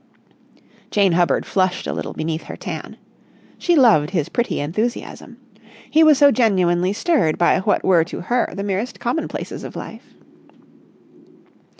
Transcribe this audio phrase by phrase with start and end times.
[0.89, 2.97] Jane Hubbard flushed a little beneath her tan.
[3.59, 5.37] She loved his pretty enthusiasm.
[5.91, 10.15] He was so genuinely stirred by what were to her the merest commonplaces of life.